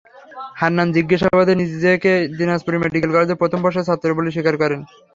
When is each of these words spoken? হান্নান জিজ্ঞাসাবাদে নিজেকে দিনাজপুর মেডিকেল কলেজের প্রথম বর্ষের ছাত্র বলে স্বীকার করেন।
হান্নান 0.55 0.87
জিজ্ঞাসাবাদে 0.95 1.53
নিজেকে 1.61 2.11
দিনাজপুর 2.37 2.73
মেডিকেল 2.83 3.09
কলেজের 3.11 3.39
প্রথম 3.41 3.59
বর্ষের 3.63 3.87
ছাত্র 3.87 4.17
বলে 4.17 4.29
স্বীকার 4.35 4.55
করেন। 4.61 4.79